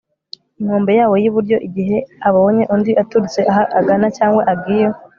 [0.59, 1.97] inkombe yawo y iburyo igihe
[2.27, 4.87] abonye undi aturutse aho agana cyangwa agiye